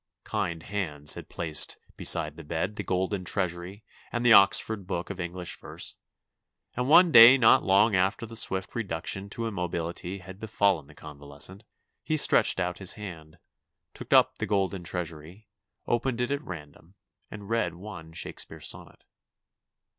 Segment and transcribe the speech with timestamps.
[0.23, 5.19] Kind hands had placed beside the bed the Golden Treasury and the Oxford Book of
[5.19, 5.97] English Verse,
[6.73, 11.65] and one day not long after the swift reduction to immobility had befallen the convalescent
[12.03, 13.37] he stretched out his hand,
[13.93, 15.47] took up the Golden Treasury,
[15.85, 16.95] opened it at random,
[17.29, 19.03] and read one Shakespeare sonnet.